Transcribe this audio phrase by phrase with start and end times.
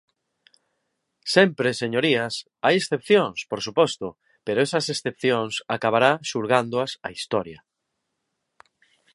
[1.35, 2.33] Sempre, señorías,
[2.65, 4.07] hai excepcións, por suposto,
[4.45, 7.59] pero esas excepcións acabará xulgándoas a historia.